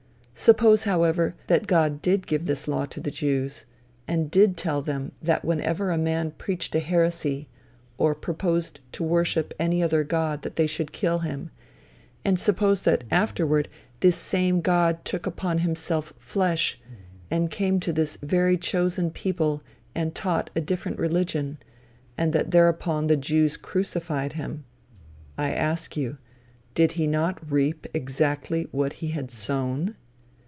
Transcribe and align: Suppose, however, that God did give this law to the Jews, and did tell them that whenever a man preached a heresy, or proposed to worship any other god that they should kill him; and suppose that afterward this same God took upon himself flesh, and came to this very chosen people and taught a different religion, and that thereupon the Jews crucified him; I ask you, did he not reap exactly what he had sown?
Suppose, 0.33 0.85
however, 0.85 1.35
that 1.45 1.67
God 1.67 2.01
did 2.01 2.25
give 2.25 2.47
this 2.47 2.67
law 2.67 2.87
to 2.87 2.99
the 2.99 3.11
Jews, 3.11 3.65
and 4.07 4.31
did 4.31 4.57
tell 4.57 4.81
them 4.81 5.11
that 5.21 5.45
whenever 5.45 5.91
a 5.91 5.99
man 5.99 6.31
preached 6.31 6.73
a 6.73 6.79
heresy, 6.79 7.47
or 7.99 8.15
proposed 8.15 8.79
to 8.93 9.03
worship 9.03 9.53
any 9.59 9.83
other 9.83 10.03
god 10.03 10.41
that 10.41 10.55
they 10.55 10.65
should 10.65 10.91
kill 10.91 11.19
him; 11.19 11.51
and 12.25 12.39
suppose 12.39 12.81
that 12.83 13.03
afterward 13.11 13.69
this 13.99 14.15
same 14.15 14.61
God 14.61 15.05
took 15.05 15.27
upon 15.27 15.59
himself 15.59 16.11
flesh, 16.17 16.81
and 17.29 17.51
came 17.51 17.79
to 17.79 17.93
this 17.93 18.17
very 18.23 18.57
chosen 18.57 19.11
people 19.11 19.61
and 19.93 20.15
taught 20.15 20.49
a 20.55 20.61
different 20.61 20.97
religion, 20.97 21.59
and 22.17 22.33
that 22.33 22.49
thereupon 22.49 23.05
the 23.05 23.15
Jews 23.17 23.57
crucified 23.57 24.33
him; 24.33 24.65
I 25.37 25.51
ask 25.51 25.95
you, 25.95 26.17
did 26.73 26.93
he 26.93 27.05
not 27.05 27.51
reap 27.51 27.85
exactly 27.93 28.67
what 28.71 28.93
he 28.93 29.09
had 29.09 29.29
sown? 29.29 29.97